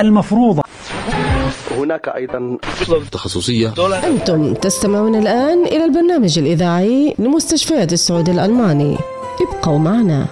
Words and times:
المفروضة. 0.00 0.62
هناك 1.76 2.08
أيضا 2.08 2.58
تخصصية. 3.12 3.74
أنتم 4.04 4.54
تستمعون 4.54 5.14
الآن 5.14 5.64
إلى 5.66 5.84
البرنامج 5.84 6.38
الإذاعي 6.38 7.14
لمستشفيات 7.18 7.92
السعودي 7.92 8.30
الألماني. 8.30 8.96
ابقوا 9.40 9.78
معنا. 9.78 10.26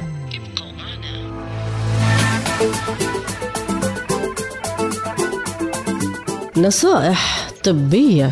نصائح 6.57 7.51
طبية. 7.65 8.31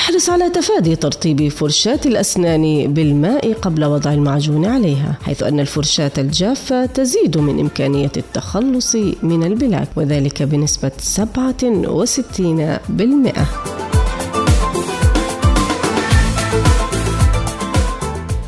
احرص 0.00 0.30
على 0.30 0.50
تفادي 0.50 0.96
ترطيب 0.96 1.48
فرشاة 1.48 2.00
الأسنان 2.06 2.94
بالماء 2.94 3.52
قبل 3.52 3.84
وضع 3.84 4.12
المعجون 4.12 4.66
عليها 4.66 5.18
حيث 5.22 5.42
أن 5.42 5.60
الفرشاة 5.60 6.12
الجافة 6.18 6.86
تزيد 6.86 7.38
من 7.38 7.60
إمكانية 7.60 8.12
التخلص 8.16 8.96
من 9.22 9.44
البلاك 9.44 9.88
وذلك 9.96 10.42
بنسبة 10.42 10.90
67% 10.90 11.20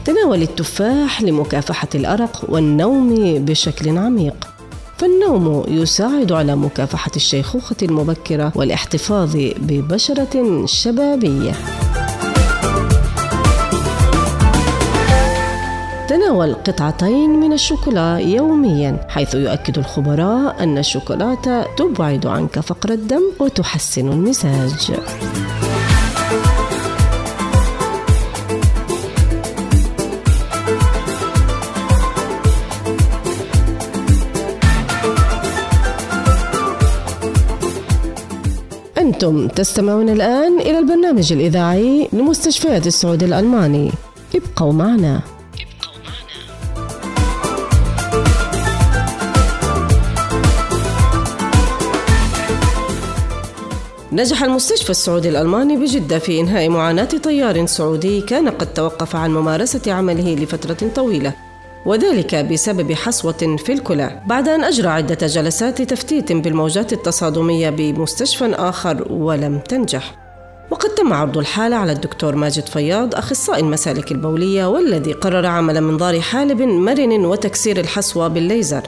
تناول 0.04 0.42
التفاح 0.42 1.22
لمكافحة 1.22 1.88
الأرق 1.94 2.44
والنوم 2.48 3.14
بشكل 3.44 3.98
عميق. 3.98 4.51
فالنوم 5.02 5.64
يساعد 5.68 6.32
على 6.32 6.56
مكافحة 6.56 7.10
الشيخوخة 7.16 7.76
المبكرة 7.82 8.52
والاحتفاظ 8.54 9.36
ببشرة 9.36 10.66
شبابية. 10.66 11.52
تناول 16.08 16.54
قطعتين 16.54 17.30
من 17.30 17.52
الشوكولا 17.52 18.16
يوميا 18.18 19.06
حيث 19.08 19.34
يؤكد 19.34 19.78
الخبراء 19.78 20.62
أن 20.62 20.78
الشوكولاتة 20.78 21.62
تبعد 21.62 22.26
عنك 22.26 22.60
فقر 22.60 22.90
الدم 22.90 23.22
وتحسن 23.40 24.08
المزاج. 24.08 24.90
أنتم 39.02 39.48
تستمعون 39.48 40.08
الآن 40.08 40.60
إلى 40.60 40.78
البرنامج 40.78 41.32
الإذاعي 41.32 42.08
لمستشفيات 42.12 42.86
السعودي 42.86 43.24
الألماني. 43.24 43.90
ابقوا 44.34 44.72
معنا. 44.72 45.20
نجح 54.12 54.42
المستشفى 54.42 54.90
السعودي 54.90 55.28
الألماني 55.28 55.76
بجدة 55.76 56.18
في 56.18 56.40
إنهاء 56.40 56.68
معاناة 56.68 57.04
طيار 57.04 57.66
سعودي 57.66 58.20
كان 58.20 58.48
قد 58.48 58.74
توقف 58.74 59.16
عن 59.16 59.30
ممارسة 59.30 59.92
عمله 59.92 60.34
لفترة 60.34 60.88
طويلة. 60.94 61.32
وذلك 61.86 62.34
بسبب 62.34 62.92
حصوة 62.92 63.56
في 63.64 63.72
الكلى. 63.72 64.22
بعد 64.26 64.48
أن 64.48 64.64
أجرى 64.64 64.88
عدة 64.88 65.26
جلسات 65.26 65.82
تفتيت 65.82 66.32
بالموجات 66.32 66.92
التصادمية 66.92 67.70
بمستشفى 67.70 68.54
آخر 68.54 69.06
ولم 69.10 69.58
تنجح. 69.58 70.14
وقد 70.70 70.88
تم 70.88 71.12
عرض 71.12 71.38
الحالة 71.38 71.76
على 71.76 71.92
الدكتور 71.92 72.36
ماجد 72.36 72.66
فياض 72.66 73.14
أخصائي 73.14 73.60
المسالك 73.60 74.12
البولية 74.12 74.66
والذي 74.66 75.12
قرر 75.12 75.46
عمل 75.46 75.80
منظار 75.80 76.20
حالب 76.20 76.62
مرن 76.62 77.24
وتكسير 77.24 77.80
الحصوة 77.80 78.28
بالليزر. 78.28 78.82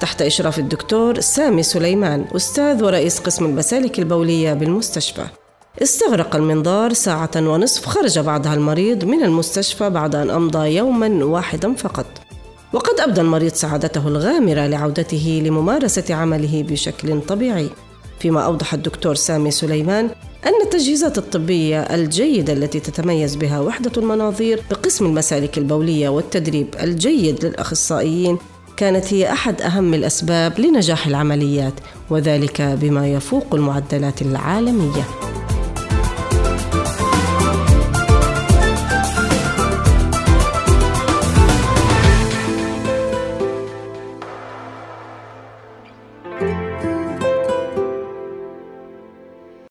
تحت 0.00 0.22
إشراف 0.22 0.58
الدكتور 0.58 1.20
سامي 1.20 1.62
سليمان 1.62 2.24
أستاذ 2.36 2.84
ورئيس 2.84 3.18
قسم 3.18 3.44
المسالك 3.44 3.98
البولية 3.98 4.52
بالمستشفى. 4.52 5.24
استغرق 5.82 6.36
المنظار 6.36 6.92
ساعة 6.92 7.30
ونصف 7.36 7.86
خرج 7.86 8.18
بعدها 8.18 8.54
المريض 8.54 9.04
من 9.04 9.22
المستشفى 9.22 9.90
بعد 9.90 10.14
أن 10.14 10.30
أمضى 10.30 10.76
يوما 10.76 11.24
واحدا 11.24 11.74
فقط. 11.74 12.06
وقد 12.72 13.00
أبدى 13.00 13.20
المريض 13.20 13.52
سعادته 13.52 14.08
الغامرة 14.08 14.66
لعودته 14.66 15.42
لممارسة 15.44 16.14
عمله 16.14 16.62
بشكل 16.62 17.20
طبيعي 17.20 17.70
فيما 18.20 18.40
أوضح 18.44 18.74
الدكتور 18.74 19.14
سامي 19.14 19.50
سليمان 19.50 20.10
أن 20.46 20.62
التجهيزات 20.64 21.18
الطبية 21.18 21.80
الجيدة 21.80 22.52
التي 22.52 22.80
تتميز 22.80 23.36
بها 23.36 23.60
وحدة 23.60 23.92
المناظير 23.96 24.62
بقسم 24.70 25.06
المسالك 25.06 25.58
البولية 25.58 26.08
والتدريب 26.08 26.74
الجيد 26.82 27.44
للأخصائيين 27.44 28.38
كانت 28.76 29.14
هي 29.14 29.32
أحد 29.32 29.62
أهم 29.62 29.94
الأسباب 29.94 30.60
لنجاح 30.60 31.06
العمليات 31.06 31.74
وذلك 32.10 32.62
بما 32.62 33.08
يفوق 33.08 33.54
المعدلات 33.54 34.22
العالمية. 34.22 35.04